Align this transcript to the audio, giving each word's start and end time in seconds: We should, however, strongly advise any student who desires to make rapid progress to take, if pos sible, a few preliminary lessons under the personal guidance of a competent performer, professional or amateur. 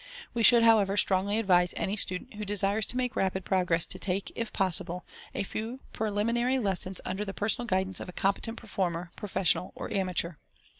We 0.33 0.41
should, 0.41 0.63
however, 0.63 0.97
strongly 0.97 1.37
advise 1.37 1.75
any 1.77 1.95
student 1.95 2.33
who 2.33 2.43
desires 2.43 2.87
to 2.87 2.97
make 2.97 3.15
rapid 3.15 3.45
progress 3.45 3.85
to 3.85 3.99
take, 3.99 4.31
if 4.35 4.51
pos 4.51 4.79
sible, 4.79 5.03
a 5.35 5.43
few 5.43 5.79
preliminary 5.93 6.57
lessons 6.57 6.99
under 7.05 7.23
the 7.23 7.35
personal 7.35 7.67
guidance 7.67 7.99
of 7.99 8.09
a 8.09 8.13
competent 8.13 8.57
performer, 8.57 9.11
professional 9.15 9.73
or 9.75 9.93
amateur. 9.93 10.37